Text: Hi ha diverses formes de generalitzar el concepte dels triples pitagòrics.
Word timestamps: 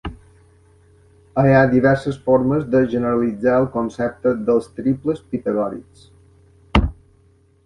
Hi 1.49 1.51
ha 1.57 1.67
diverses 1.73 2.17
formes 2.29 2.65
de 2.77 2.81
generalitzar 2.95 3.59
el 3.65 3.69
concepte 3.77 4.35
dels 4.49 4.73
triples 4.81 5.23
pitagòrics. 5.35 6.11